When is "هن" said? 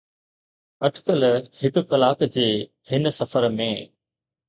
2.89-3.03